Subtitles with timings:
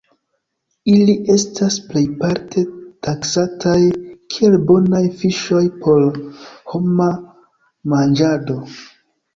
[0.93, 2.63] Ili estas plejparte
[3.09, 3.77] taksataj
[4.35, 6.11] kiel bonaj fiŝoj por
[6.75, 7.13] homa
[7.97, 8.63] manĝado.